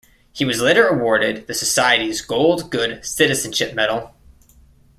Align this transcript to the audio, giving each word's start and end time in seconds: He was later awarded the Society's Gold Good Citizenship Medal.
He 0.33 0.45
was 0.45 0.59
later 0.59 0.87
awarded 0.87 1.45
the 1.45 1.53
Society's 1.53 2.23
Gold 2.23 2.71
Good 2.71 3.05
Citizenship 3.05 3.75
Medal. 3.75 4.11